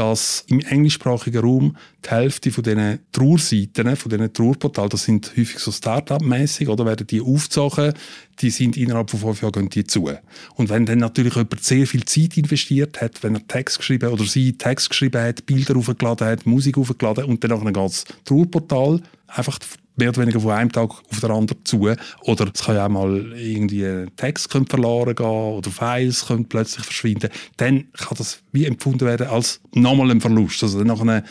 dass 0.00 0.46
im 0.48 0.60
englischsprachigen 0.60 1.42
Raum 1.42 1.76
die 2.06 2.08
Hälfte 2.08 2.50
von 2.50 2.64
diesen 2.64 3.00
Trauerseiten, 3.12 3.94
von 3.96 4.10
diesen 4.10 4.32
Trauerportalen, 4.32 4.88
das 4.88 5.04
sind 5.04 5.30
häufig 5.36 5.58
so 5.58 5.70
Start-up-mäßig, 5.70 6.68
oder 6.68 6.86
werden 6.86 7.06
die 7.06 7.20
aufgezogen, 7.20 7.92
die 8.40 8.48
sind 8.48 8.78
innerhalb 8.78 9.10
von 9.10 9.20
fünf 9.20 9.42
Jahren 9.42 9.68
gehen 9.68 9.68
die 9.68 9.84
zu. 9.84 10.10
Und 10.54 10.70
wenn 10.70 10.86
dann 10.86 11.00
natürlich 11.00 11.34
jemand 11.34 11.62
sehr 11.62 11.86
viel 11.86 12.06
Zeit 12.06 12.38
investiert 12.38 13.02
hat, 13.02 13.22
wenn 13.22 13.34
er 13.34 13.46
Text 13.46 13.76
geschrieben 13.76 14.10
oder 14.10 14.24
sie 14.24 14.54
Text 14.54 14.88
geschrieben 14.88 15.20
hat, 15.20 15.44
Bilder 15.44 15.76
aufgeladen 15.76 16.26
hat, 16.26 16.46
Musik 16.46 16.78
aufgeladen 16.78 17.24
und 17.24 17.44
dann 17.44 17.50
nachher 17.50 17.66
geht 17.66 17.76
das 17.76 18.04
Trauerportal 18.24 19.02
einfach 19.26 19.58
mehr 20.00 20.08
oder 20.08 20.22
weniger 20.22 20.40
von 20.40 20.50
einem 20.50 20.72
Tag 20.72 20.90
auf 20.90 21.20
den 21.20 21.30
anderen 21.30 21.64
zu. 21.64 21.88
Oder 22.22 22.50
es 22.52 22.64
kann 22.64 22.74
ja 22.74 22.86
auch 22.86 22.90
mal 22.90 23.32
irgendwie 23.36 24.06
Text 24.16 24.50
verloren 24.50 25.14
gehen 25.14 25.26
oder 25.26 25.70
Files 25.70 26.26
können 26.26 26.46
plötzlich 26.46 26.84
verschwinden. 26.84 27.30
Dann 27.58 27.92
kann 27.92 28.18
das 28.18 28.42
wie 28.50 28.64
empfunden 28.64 29.06
werden 29.06 29.28
als 29.28 29.60
nochmal 29.72 30.10
ein 30.10 30.20
Verlust. 30.20 30.62
Also 30.64 30.82
dann 30.82 31.22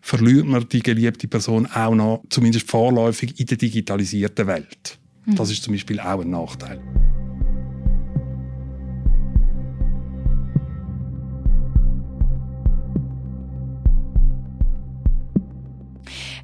verliert 0.00 0.46
man 0.46 0.68
die 0.68 0.82
geliebte 0.82 1.26
Person 1.26 1.66
auch 1.66 1.94
noch, 1.94 2.22
zumindest 2.30 2.70
vorläufig, 2.70 3.40
in 3.40 3.46
der 3.46 3.56
digitalisierten 3.56 4.46
Welt. 4.46 4.98
Das 5.26 5.50
ist 5.50 5.64
zum 5.64 5.74
Beispiel 5.74 5.98
auch 6.00 6.20
ein 6.20 6.30
Nachteil. 6.30 6.80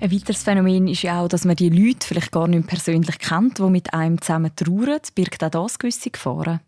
Ein 0.00 0.12
weiteres 0.12 0.42
Phänomen 0.42 0.88
ist 0.88 1.02
ja 1.02 1.20
auch, 1.20 1.28
dass 1.28 1.44
man 1.44 1.56
die 1.56 1.68
Leute 1.68 2.06
vielleicht 2.06 2.32
gar 2.32 2.48
nicht 2.48 2.66
persönlich 2.66 3.18
kennt, 3.18 3.58
die 3.58 3.62
mit 3.62 3.94
einem 3.94 4.20
zusammen 4.20 4.54
trauern. 4.56 5.00
Birgt 5.14 5.42
auch 5.44 5.50
das 5.50 5.78
gewisse 5.78 6.10
Gefahren? 6.10 6.60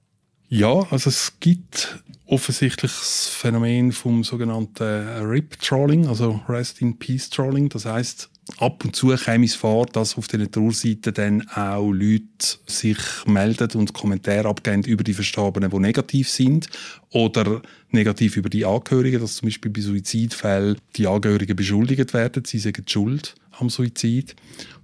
Ja, 0.48 0.86
also 0.90 1.10
es 1.10 1.34
gibt 1.40 2.02
offensichtlich 2.26 2.92
das 2.92 3.28
Phänomen 3.28 3.92
vom 3.92 4.22
sogenannten 4.22 4.84
RIP-Trolling, 4.84 6.06
also 6.06 6.40
Rest 6.48 6.80
in 6.80 6.98
Peace 6.98 7.30
Trolling. 7.30 7.68
Das 7.68 7.84
heißt, 7.84 8.30
ab 8.58 8.84
und 8.84 8.94
zu 8.94 9.08
käme 9.08 9.44
es 9.44 9.54
vor, 9.54 9.86
dass 9.86 10.16
auf 10.16 10.28
den 10.28 10.50
Trauerseiten 10.50 11.12
dann 11.14 11.48
auch 11.48 11.90
Leute 11.90 12.58
sich 12.66 12.98
melden 13.26 13.70
und 13.72 13.92
Kommentare 13.92 14.48
abgeben 14.48 14.84
über 14.84 15.04
die 15.04 15.14
Verstorbenen, 15.14 15.70
die 15.70 15.78
negativ 15.78 16.28
sind 16.28 16.68
oder 17.10 17.60
negativ 17.90 18.36
über 18.36 18.48
die 18.48 18.64
Angehörigen, 18.64 19.20
dass 19.20 19.36
zum 19.36 19.48
Beispiel 19.48 19.70
bei 19.70 19.80
Suizidfällen 19.80 20.78
die 20.96 21.06
Angehörigen 21.06 21.56
beschuldigt 21.56 22.14
werden, 22.14 22.44
sie 22.44 22.58
sagen 22.58 22.84
schuld 22.86 23.34
am 23.58 23.68
Suizid. 23.70 24.36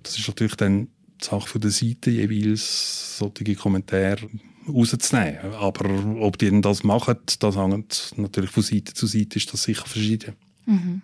Das 0.02 0.19
ist 0.19 0.28
natürlich 0.28 0.57
dann 0.57 0.88
die 1.21 1.25
Sache 1.25 1.61
der 1.61 1.71
Seite, 1.71 2.11
jeweils 2.11 3.19
solche 3.19 3.54
Kommentare 3.54 4.28
rauszunehmen. 4.69 5.54
Aber 5.54 5.88
ob 6.21 6.38
die 6.38 6.61
das 6.61 6.83
machen, 6.83 7.16
das 7.38 7.57
hängt 7.57 8.12
natürlich 8.16 8.50
von 8.50 8.62
Seite 8.62 8.95
zu 8.95 9.07
Seite, 9.07 9.38
ist 9.38 9.52
das 9.52 9.62
sicher 9.62 9.87
verschieden. 9.87 10.35
Mhm. 10.66 11.02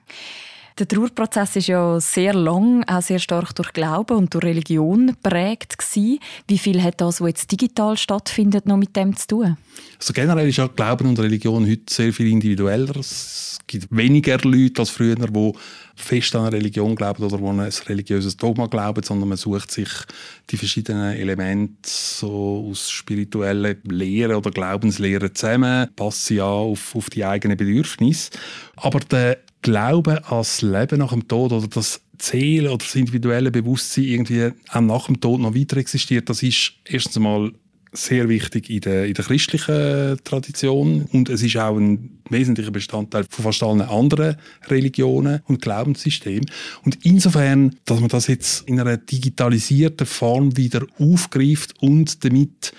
Der 0.79 0.87
Trauerprozess 0.87 1.57
ist 1.57 1.67
ja 1.67 1.99
sehr 1.99 2.35
lang, 2.35 2.85
auch 2.85 3.03
sehr 3.03 3.19
stark 3.19 3.53
durch 3.57 3.73
Glauben 3.73 4.17
und 4.17 4.33
durch 4.33 4.45
Religion 4.45 5.17
prägt 5.25 5.77
gewesen. 5.77 6.21
Wie 6.47 6.59
viel 6.59 6.81
hat 6.81 7.01
das, 7.01 7.21
was 7.21 7.29
jetzt 7.31 7.51
digital 7.51 7.97
stattfindet, 7.97 8.67
noch 8.67 8.77
mit 8.77 8.95
dem 8.95 9.17
zu 9.17 9.27
tun? 9.27 9.57
Also 9.99 10.13
generell 10.13 10.49
ist 10.49 10.59
ja 10.59 10.69
Glauben 10.69 11.09
und 11.09 11.19
Religion 11.19 11.69
heute 11.69 11.83
sehr 11.91 12.13
viel 12.13 12.29
individueller. 12.29 12.95
Es 12.95 13.59
gibt 13.67 13.89
weniger 13.91 14.39
Leute 14.39 14.83
als 14.83 14.91
früher, 14.91 15.17
die 15.17 15.53
fest 15.97 16.37
an 16.37 16.43
eine 16.43 16.53
Religion 16.53 16.95
glauben 16.95 17.25
oder 17.25 17.45
an 17.45 17.59
ein 17.59 17.73
religiöses 17.89 18.37
Dogma 18.37 18.67
glauben, 18.67 19.03
sondern 19.03 19.31
man 19.31 19.39
sucht 19.39 19.73
sich 19.73 19.89
die 20.51 20.57
verschiedenen 20.57 21.17
Elemente 21.17 21.75
so 21.83 22.69
aus 22.71 22.89
spirituellen 22.89 23.79
Lehren 23.83 24.37
oder 24.37 24.53
Glaubenslehren 24.53 25.35
zusammen, 25.35 25.89
passt 25.97 26.27
sie 26.27 26.41
an 26.41 26.47
auf, 26.47 26.95
auf 26.95 27.11
die 27.11 27.25
eigenen 27.25 27.57
Bedürfnisse. 27.57 28.31
Aber 28.77 29.01
der 29.01 29.39
Glaube 29.63 30.25
an 30.27 30.39
das 30.39 30.63
Leben 30.63 30.99
nach 30.99 31.13
dem 31.13 31.27
Tod 31.27 31.53
oder 31.53 31.67
das 31.69 32.01
Ziel 32.19 32.67
oder 32.67 32.79
das 32.79 32.95
individuelle 32.95 33.51
Bewusstsein 33.51 34.05
irgendwie 34.05 34.53
auch 34.71 34.81
nach 34.81 35.07
dem 35.07 35.21
Tod 35.21 35.41
noch 35.41 35.55
weiter 35.55 35.77
existiert, 35.77 36.29
das 36.29 36.43
ist 36.43 36.73
erstens 36.85 37.17
einmal 37.17 37.53
sehr 37.93 38.29
wichtig 38.29 38.69
in 38.71 38.81
der, 38.81 39.07
in 39.07 39.15
der 39.15 39.25
christlichen 39.25 40.19
Tradition 40.25 41.09
und 41.13 41.29
es 41.29 41.43
ist 41.43 41.57
auch 41.57 41.77
ein 41.77 42.21
wesentlicher 42.29 42.71
Bestandteil 42.71 43.25
von 43.29 43.45
fast 43.45 43.63
allen 43.63 43.81
anderen 43.81 44.37
Religionen 44.67 45.41
und 45.47 45.63
Glaubenssystemen. 45.63 46.51
Und 46.85 46.99
insofern, 47.05 47.77
dass 47.87 48.01
man 48.01 48.09
das 48.11 48.27
jetzt 48.27 48.69
in 48.69 48.79
einer 48.79 48.99
digitalisierten 48.99 50.07
Form 50.07 50.57
wieder 50.57 50.87
aufgreift 50.99 51.75
und 51.81 52.25
damit 52.25 52.73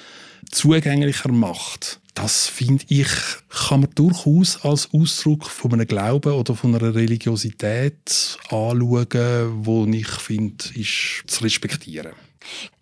zugänglicher 0.52 1.32
macht, 1.32 2.00
das 2.22 2.48
finde 2.48 2.84
ich, 2.90 3.08
kann 3.50 3.82
man 3.82 3.90
durchaus 3.96 4.64
als 4.66 4.90
Ausdruck 4.94 5.46
von 5.46 5.72
einem 5.74 5.88
Glauben 5.88 6.34
oder 6.34 6.54
von 6.54 6.76
einer 6.76 6.94
Religiosität 6.94 8.38
anschauen, 8.50 9.66
wo 9.66 9.86
ich 9.86 10.08
finde, 10.08 10.66
ist 10.76 11.24
zu 11.28 11.44
respektieren. 11.44 12.12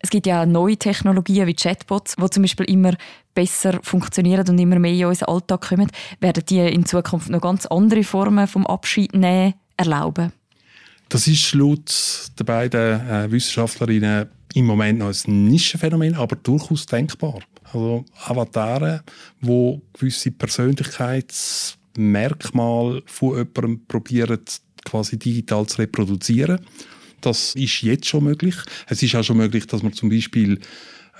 Es 0.00 0.10
gibt 0.10 0.26
ja 0.26 0.44
neue 0.44 0.76
Technologien 0.76 1.46
wie 1.46 1.54
Chatbots, 1.54 2.16
die 2.16 2.30
zum 2.30 2.42
Beispiel 2.42 2.66
immer 2.66 2.94
besser 3.34 3.78
funktionieren 3.82 4.48
und 4.48 4.58
immer 4.58 4.80
mehr 4.80 4.92
in 4.92 5.04
unseren 5.04 5.28
Alltag 5.34 5.68
kommen. 5.68 5.90
Werden 6.20 6.44
die 6.48 6.58
in 6.58 6.84
Zukunft 6.84 7.28
noch 7.28 7.40
ganz 7.40 7.66
andere 7.66 8.02
Formen 8.02 8.48
vom 8.48 8.66
Abschied 8.66 9.14
nehmen 9.14 9.54
erlauben? 9.76 10.32
Das 11.10 11.28
ist 11.28 11.54
laut 11.54 11.92
den 12.38 12.46
beiden 12.46 13.08
äh, 13.08 13.30
Wissenschaftlerinnen 13.30 14.28
im 14.54 14.66
Moment 14.66 14.98
noch 14.98 15.12
ein 15.12 15.44
Nischenphänomen, 15.44 16.14
aber 16.14 16.36
durchaus 16.36 16.86
denkbar. 16.86 17.38
Also 17.72 18.04
Avatare, 18.24 19.02
wo 19.40 19.82
gewisse 19.92 20.30
Persönlichkeitsmerkmale 20.30 23.02
von 23.06 23.36
jemandem 23.36 23.84
probieren, 23.86 24.40
quasi 24.84 25.18
digital 25.18 25.66
zu 25.66 25.78
reproduzieren. 25.78 26.60
Das 27.20 27.54
ist 27.54 27.82
jetzt 27.82 28.06
schon 28.06 28.24
möglich. 28.24 28.54
Es 28.86 29.02
ist 29.02 29.14
auch 29.16 29.24
schon 29.24 29.38
möglich, 29.38 29.66
dass 29.66 29.82
man 29.82 29.92
zum 29.92 30.08
Beispiel 30.08 30.60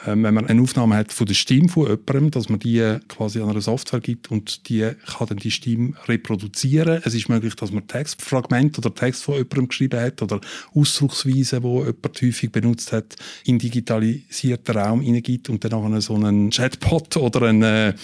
wenn 0.05 0.35
man 0.35 0.47
eine 0.47 0.63
Aufnahme 0.63 0.97
hat 0.97 1.13
von 1.13 1.27
der 1.27 1.35
Stimme 1.35 1.69
von 1.69 1.87
jemandem, 1.87 2.31
dass 2.31 2.49
man 2.49 2.61
die 2.61 2.99
quasi 3.09 3.41
an 3.41 3.51
eine 3.51 3.61
Software 3.61 4.01
gibt 4.01 4.31
und 4.31 4.69
die 4.69 4.91
kann 5.07 5.27
dann 5.29 5.39
die 5.39 5.51
Stimme 5.51 5.95
reproduzieren. 6.07 7.03
Es 7.05 7.15
ist 7.15 7.29
möglich, 7.29 7.55
dass 7.57 7.73
man 7.73 7.87
Textfragmente 7.87 8.81
oder 8.81 8.95
Text 8.95 9.25
von 9.25 9.35
jemandem 9.35 9.69
geschrieben 9.69 10.01
hat 10.01 10.23
oder 10.23 10.41
Ausdrucksweisen, 10.75 11.63
die 11.63 11.69
jemand 11.69 12.23
häufig 12.23 12.53
benutzt 12.53 12.93
hat, 12.93 13.17
in 13.45 13.59
digitalisierten 13.59 14.77
Raum 14.77 15.01
hineingibt 15.01 15.49
und 15.49 15.65
dann 15.65 15.73
auch 15.73 16.01
so 16.01 16.15
einen 16.15 16.51
Chatbot 16.51 17.17
oder 17.17 17.49
einen 17.49 17.95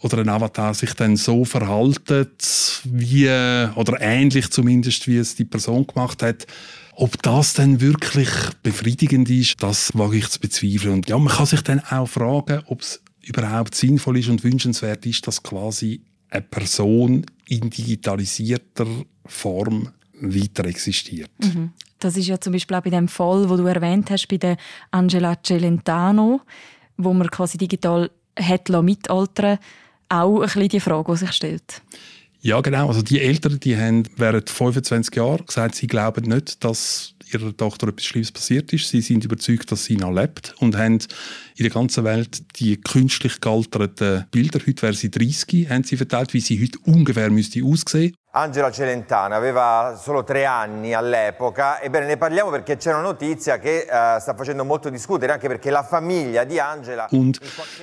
oder 0.00 0.18
ein 0.18 0.28
Avatar 0.28 0.74
sich 0.74 0.94
dann 0.94 1.16
so 1.16 1.44
verhaltet, 1.44 2.80
wie, 2.84 3.28
oder 3.28 4.00
ähnlich 4.00 4.50
zumindest, 4.50 5.06
wie 5.06 5.16
es 5.16 5.36
die 5.36 5.44
Person 5.44 5.86
gemacht 5.86 6.24
hat, 6.24 6.46
ob 6.94 7.22
das 7.22 7.54
dann 7.54 7.80
wirklich 7.80 8.28
befriedigend 8.62 9.28
ist, 9.30 9.62
das 9.62 9.96
wage 9.96 10.18
ich 10.18 10.28
zu 10.28 10.40
bezweifeln. 10.40 10.94
Und 10.94 11.08
ja, 11.08 11.18
man 11.18 11.32
kann 11.32 11.46
sich 11.46 11.62
dann 11.62 11.80
auch 11.80 12.06
fragen, 12.06 12.62
ob 12.66 12.82
es 12.82 13.02
überhaupt 13.22 13.74
sinnvoll 13.74 14.18
ist 14.18 14.28
und 14.28 14.44
wünschenswert 14.44 15.06
ist, 15.06 15.26
dass 15.26 15.42
quasi 15.42 16.02
eine 16.28 16.42
Person 16.42 17.26
in 17.46 17.70
digitalisierter 17.70 18.86
Form 19.26 19.90
weiter 20.20 20.64
existiert. 20.66 21.30
Mhm. 21.42 21.72
Das 21.98 22.16
ist 22.16 22.26
ja 22.26 22.40
zum 22.40 22.52
Beispiel 22.52 22.76
auch 22.76 22.82
bei 22.82 22.90
dem 22.90 23.08
Fall, 23.08 23.48
wo 23.48 23.56
du 23.56 23.64
erwähnt 23.66 24.10
hast, 24.10 24.26
bei 24.28 24.36
der 24.36 24.56
Angela 24.90 25.36
Celentano, 25.42 26.40
wo 26.96 27.12
man 27.12 27.30
quasi 27.30 27.58
digital 27.58 28.10
hat 28.38 28.68
mitaltern 28.68 29.58
auch 30.08 30.40
ein 30.40 30.42
bisschen 30.42 30.68
die 30.68 30.80
Frage, 30.80 31.12
die 31.12 31.18
sich 31.18 31.32
stellt. 31.32 31.82
Ja, 32.44 32.60
genau. 32.60 32.88
Also 32.88 33.02
die 33.02 33.20
Eltern, 33.20 33.60
die 33.60 33.76
haben 33.76 34.02
während 34.16 34.50
25 34.50 35.14
Jahren 35.14 35.46
gesagt, 35.46 35.76
sie 35.76 35.86
glauben 35.86 36.28
nicht, 36.28 36.64
dass 36.64 37.14
ihrer 37.32 37.56
Tochter 37.56 37.88
etwas 37.88 38.04
Schlimmes 38.04 38.32
passiert 38.32 38.72
ist. 38.72 38.88
Sie 38.88 39.00
sind 39.00 39.24
überzeugt, 39.24 39.70
dass 39.70 39.84
sie 39.84 39.96
noch 39.96 40.12
lebt 40.12 40.52
und 40.58 40.76
haben 40.76 40.98
in 41.56 41.62
der 41.62 41.70
ganzen 41.70 42.02
Welt 42.02 42.42
die 42.58 42.78
künstlich 42.78 43.40
gealterten 43.40 44.26
Bilder, 44.32 44.58
heute 44.66 44.82
wäre 44.82 44.94
sie 44.94 45.10
30, 45.10 45.70
haben 45.70 45.84
sie 45.84 45.96
verteilt, 45.96 46.34
wie 46.34 46.40
sie 46.40 46.60
heute 46.60 46.78
ungefähr 46.84 47.30
müsste 47.30 47.64
aussehen. 47.64 48.12
Angela 48.34 48.70
Celentano 48.70 49.34
aveva 49.34 50.00
solo 50.00 50.24
tre 50.24 50.46
anni 50.46 50.94
all'epoca, 50.94 51.82
ebbene 51.82 52.06
ne 52.06 52.16
parliamo 52.16 52.48
perché 52.48 52.78
c'è 52.78 52.90
una 52.90 53.02
notizia 53.02 53.58
che 53.58 53.86
uh, 53.86 54.18
sta 54.18 54.32
facendo 54.34 54.64
molto 54.64 54.88
discutere, 54.88 55.32
anche 55.32 55.48
perché 55.48 55.68
la 55.68 55.82
famiglia 55.82 56.44
di 56.44 56.58
Angela... 56.58 57.08
Und 57.10 57.38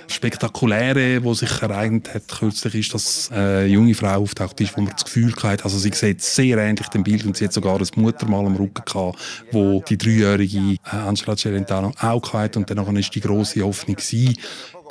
spektakuläre, 0.08 1.24
wo 1.24 1.36
sich 1.36 1.62
ereignet 1.62 2.16
hat 2.16 2.28
kürzlich, 2.28 2.74
ist, 2.74 2.94
dass 2.96 3.30
eine 3.32 3.66
junge 3.66 3.94
Frau 3.94 4.24
auftaucht 4.24 4.60
ist, 4.60 4.76
wo 4.76 4.82
man 4.82 4.92
das 4.92 5.06
Gefühl 5.06 5.36
hatte, 5.44 5.66
also 5.66 5.78
sie 5.78 5.92
sieht 5.94 6.24
sehr 6.24 6.58
ähnlich 6.58 6.88
dem 6.88 7.04
Bild 7.04 7.28
und 7.28 7.38
sie 7.38 7.46
hat 7.46 7.54
sogar 7.54 7.80
ein 7.80 7.88
Muttermal 7.98 8.48
am 8.48 8.56
Rücken 8.56 8.84
gehabt, 8.84 9.20
wo 9.52 9.84
die 9.88 10.00
dreijährige 10.00 10.78
äh, 10.84 10.96
Angela 10.96 11.36
Celentano 11.36 11.92
auch 12.02 12.34
hatte 12.34 12.58
und 12.58 12.68
dann 12.72 12.96
ist 12.96 13.14
die 13.14 13.22
große 13.22 13.62
Hoffnung 13.62 13.98
gewesen, 13.98 14.36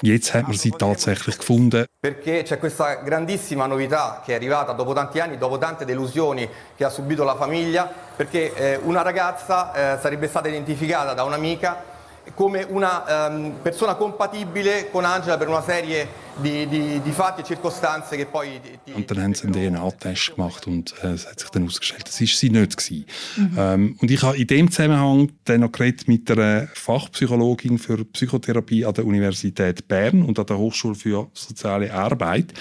Jetzt 0.00 0.32
hat 0.32 0.46
man 0.46 0.56
sie 0.56 0.70
tatsächlich 0.70 1.38
gefunden. 1.38 1.86
Perché 2.00 2.42
c'è 2.42 2.58
questa 2.58 2.96
grandissima 2.96 3.66
novità 3.66 4.22
che 4.24 4.32
è 4.32 4.36
arrivata 4.36 4.72
dopo 4.72 4.92
tanti 4.92 5.18
anni, 5.18 5.36
dopo 5.36 5.58
tante 5.58 5.84
delusioni 5.84 6.48
che 6.76 6.84
ha 6.84 6.88
subito 6.88 7.24
la 7.24 7.34
famiglia, 7.34 7.90
perché 8.14 8.54
eh, 8.54 8.78
una 8.82 9.02
ragazza 9.02 9.94
eh, 9.94 9.98
sarebbe 9.98 10.28
stata 10.28 10.48
identificata 10.48 11.14
da 11.14 11.24
un'amica 11.24 11.96
come 12.34 12.64
una 12.68 13.28
um, 13.28 13.54
persona 13.62 13.94
compatibile 13.94 14.90
con 14.90 15.04
Angela 15.04 15.36
per 15.36 15.48
una 15.48 15.62
serie 15.62 16.26
di, 16.36 16.68
di, 16.68 17.00
di 17.02 17.10
Fatti 17.10 17.40
e 17.40 17.44
Circostanze 17.44 18.16
che 18.16 18.26
poi... 18.26 18.60
Und 18.94 19.10
dann 19.10 19.22
haben 19.22 19.34
sie 19.34 19.46
einen 19.46 19.74
DNA-Test 19.74 20.34
gemacht 20.34 20.66
und 20.66 20.94
äh, 21.02 21.08
es 21.08 21.26
hat 21.26 21.40
sich 21.40 21.48
dann 21.50 21.62
herausgestellt, 21.62 22.06
das 22.06 22.20
war 22.20 22.26
sie 22.26 22.50
nicht. 22.50 22.76
Gewesen. 22.76 23.06
Mhm. 23.36 23.56
Ähm, 23.56 23.96
und 24.00 24.10
ich 24.10 24.22
habe 24.22 24.36
in 24.36 24.46
dem 24.46 24.70
Zusammenhang 24.70 25.32
dann 25.44 25.60
noch 25.60 25.72
geredet 25.72 26.08
mit 26.08 26.30
einer 26.30 26.68
Fachpsychologin 26.74 27.78
für 27.78 28.04
Psychotherapie 28.04 28.84
an 28.84 28.94
der 28.94 29.04
Universität 29.04 29.88
Bern 29.88 30.22
und 30.22 30.38
an 30.38 30.46
der 30.46 30.58
Hochschule 30.58 30.94
für 30.94 31.28
soziale 31.34 31.92
Arbeit. 31.92 32.52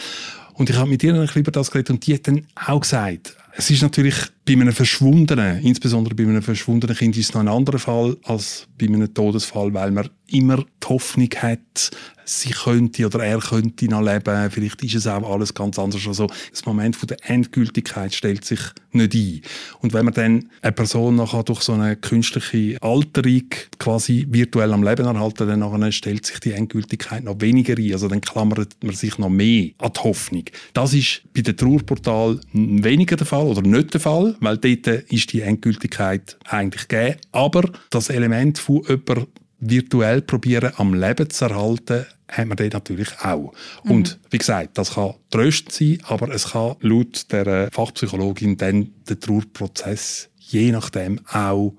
Und 0.53 0.69
ich 0.69 0.75
habe 0.75 0.89
mit 0.89 1.03
ihr 1.03 1.13
ein 1.13 1.21
bisschen 1.21 1.41
über 1.41 1.51
das 1.51 1.69
geredet 1.69 1.91
und 1.91 2.07
die 2.07 2.15
hat 2.15 2.27
dann 2.27 2.47
auch 2.55 2.81
gesagt, 2.81 3.37
es 3.57 3.71
ist 3.71 3.81
natürlich 3.81 4.15
bei 4.45 4.53
einem 4.53 4.71
Verschwundenen, 4.71 5.61
insbesondere 5.63 6.13
bei 6.13 6.23
einem 6.23 6.43
verschwundenen 6.43 6.95
Kind, 6.95 7.17
ist 7.17 7.29
es 7.29 7.33
noch 7.33 7.41
ein 7.41 7.47
anderer 7.47 7.79
Fall 7.79 8.15
als 8.23 8.67
bei 8.77 8.85
einem 8.85 9.11
Todesfall, 9.11 9.73
weil 9.73 9.89
man 9.89 10.09
immer 10.27 10.57
die 10.57 10.87
Hoffnung 10.87 11.29
hat, 11.37 11.89
sie 12.27 12.51
könnte 12.51 13.05
oder 13.05 13.23
er 13.23 13.39
könnte 13.39 13.85
noch 13.85 14.01
leben. 14.01 14.51
Vielleicht 14.51 14.83
ist 14.83 14.95
es 14.95 15.07
auch 15.07 15.29
alles 15.29 15.53
ganz 15.53 15.79
anders. 15.79 16.05
Also 16.07 16.27
das 16.51 16.65
Moment 16.65 16.95
von 16.95 17.07
der 17.07 17.17
Endgültigkeit 17.23 18.13
stellt 18.13 18.45
sich 18.45 18.59
nicht 18.91 19.13
ein. 19.13 19.41
Und 19.81 19.93
wenn 19.93 20.05
man 20.05 20.13
dann 20.13 20.49
eine 20.61 20.71
Person 20.71 21.15
nachher 21.15 21.43
durch 21.43 21.61
so 21.61 21.73
eine 21.73 21.95
künstliche 21.95 22.81
Alterung 22.81 23.45
quasi 23.79 24.27
virtuell 24.29 24.73
am 24.73 24.83
Leben 24.83 25.05
erhalten, 25.05 25.47
dann 25.47 25.59
nachher 25.59 25.91
stellt 25.91 26.25
sich 26.25 26.39
die 26.39 26.51
Endgültigkeit 26.51 27.23
noch 27.23 27.39
weniger 27.39 27.77
ein. 27.77 27.93
Also 27.93 28.07
dann 28.07 28.21
klammert 28.21 28.75
man 28.81 28.95
sich 28.95 29.17
noch 29.17 29.29
mehr 29.29 29.71
an 29.77 29.91
die 29.95 29.99
Hoffnung. 30.01 30.43
Das 30.73 30.93
ist 30.93 31.21
bei 31.33 31.41
den 31.41 31.55
Trauerportal 31.55 32.39
weniger 32.53 33.15
der 33.15 33.27
Fall 33.27 33.45
oder 33.45 33.61
nicht 33.61 33.93
der 33.93 34.01
Fall, 34.01 34.35
weil 34.39 34.57
dort 34.57 34.87
ist 35.11 35.31
die 35.33 35.41
Endgültigkeit 35.41 36.37
eigentlich 36.45 36.87
gegeben. 36.87 37.19
Aber 37.31 37.69
das 37.89 38.09
Element 38.09 38.57
von 38.57 38.83
jemandem 38.83 39.27
virtuell 39.59 40.21
probieren, 40.21 40.73
am 40.77 40.93
Leben 40.93 41.29
zu 41.29 41.45
erhalten, 41.45 42.05
haben 42.29 42.49
wir 42.49 42.55
den 42.55 42.69
natürlich 42.69 43.09
auch. 43.21 43.53
Mhm. 43.83 43.91
Und 43.91 44.19
wie 44.29 44.37
gesagt, 44.37 44.77
das 44.77 44.95
kann 44.95 45.13
tröstend 45.29 45.71
sein, 45.71 45.97
aber 46.03 46.29
es 46.33 46.51
kann 46.51 46.75
laut 46.81 47.31
der 47.31 47.69
Fachpsychologin 47.71 48.57
dann 48.57 48.91
den 49.09 49.19
Trauerprozess 49.19 50.29
je 50.49 50.71
nachdem 50.71 51.19
auch 51.31 51.73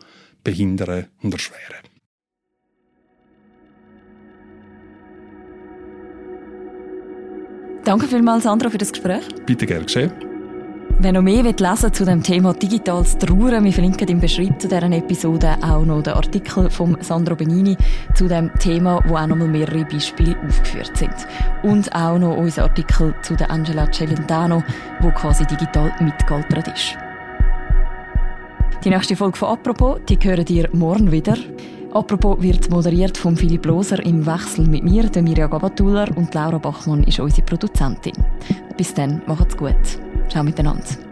behindern 0.44 1.06
und 1.22 1.32
erschweren. 1.32 1.88
Danke 7.84 8.06
vielmals, 8.06 8.44
Sandra, 8.44 8.68
für 8.68 8.78
das 8.78 8.92
Gespräch. 8.92 9.24
Bitte 9.46 9.64
gerne 9.64 9.84
geschehen. 9.84 10.27
Wer 11.00 11.12
noch 11.12 11.22
mehr 11.22 11.44
lesen 11.44 11.92
zu 11.92 12.04
dem 12.04 12.24
Thema 12.24 12.52
digitales 12.54 13.16
Trauern, 13.18 13.62
wir 13.62 13.72
verlinken 13.72 14.08
im 14.08 14.18
Beschreibung 14.18 14.58
zu 14.58 14.66
dieser 14.66 14.90
Episode 14.90 15.56
auch 15.62 15.84
noch 15.84 16.02
den 16.02 16.14
Artikel 16.14 16.68
von 16.70 16.96
Sandro 17.02 17.36
Benini 17.36 17.76
zu 18.14 18.26
dem 18.26 18.50
Thema, 18.58 19.00
wo 19.06 19.14
auch 19.14 19.28
noch 19.28 19.36
mal 19.36 19.46
mehrere 19.46 19.84
Beispiele 19.84 20.34
aufgeführt 20.44 20.96
sind. 20.96 21.14
Und 21.62 21.94
auch 21.94 22.18
noch 22.18 22.36
unser 22.36 22.64
Artikel 22.64 23.14
zu 23.22 23.36
der 23.36 23.48
Angela 23.48 23.88
Celentano, 23.92 24.64
wo 24.98 25.10
quasi 25.10 25.46
digital 25.46 25.92
mitgealtert 26.00 26.66
ist. 26.66 26.98
Die 28.82 28.90
nächste 28.90 29.14
Folge 29.14 29.38
von 29.38 29.50
«Apropos», 29.50 30.00
die 30.08 30.18
hören 30.20 30.46
ihr 30.48 30.68
morgen 30.72 31.12
wieder. 31.12 31.36
«Apropos» 31.92 32.42
wird 32.42 32.70
moderiert 32.70 33.16
von 33.16 33.36
Philipp 33.36 33.66
Loser 33.66 34.04
im 34.04 34.26
Wechsel 34.26 34.66
mit 34.66 34.82
mir, 34.82 35.04
der 35.04 35.22
Mirja 35.22 35.46
Gabatuller 35.46 36.08
und 36.16 36.34
Laura 36.34 36.58
Bachmann 36.58 37.04
ist 37.04 37.20
unsere 37.20 37.42
Produzentin. 37.42 38.14
Bis 38.76 38.92
dann, 38.92 39.22
macht's 39.26 39.56
gut. 39.56 39.76
Ciao 40.28 40.42
miteinander. 40.44 41.07